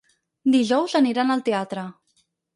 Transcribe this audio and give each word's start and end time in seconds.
Dijous 0.55 0.95
aniran 1.01 1.35
al 1.37 1.45
teatre. 1.51 1.87